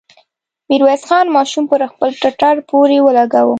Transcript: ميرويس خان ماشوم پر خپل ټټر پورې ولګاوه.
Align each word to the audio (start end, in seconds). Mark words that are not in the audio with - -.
ميرويس 0.69 1.03
خان 1.09 1.25
ماشوم 1.35 1.63
پر 1.71 1.81
خپل 1.91 2.09
ټټر 2.21 2.55
پورې 2.69 2.97
ولګاوه. 3.01 3.49